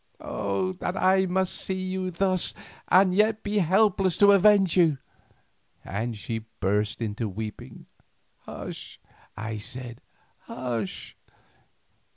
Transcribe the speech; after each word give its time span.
Oh! 0.19 0.73
that 0.79 0.97
I 0.97 1.27
must 1.27 1.53
see 1.53 1.75
you 1.79 2.09
thus 2.09 2.55
and 2.87 3.13
yet 3.13 3.43
be 3.43 3.59
helpless 3.59 4.17
to 4.17 4.31
avenge 4.31 4.75
you," 4.75 4.97
and 5.85 6.17
she 6.17 6.47
burst 6.59 7.03
into 7.03 7.29
weeping. 7.29 7.85
"Hush," 8.47 8.99
I 9.37 9.57
said, 9.57 10.01
"hush. 10.39 11.15